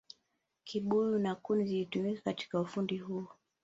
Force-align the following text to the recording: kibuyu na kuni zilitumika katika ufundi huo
kibuyu 0.63 1.19
na 1.19 1.33
kuni 1.35 1.65
zilitumika 1.65 2.21
katika 2.21 2.59
ufundi 2.59 2.97
huo 2.97 3.27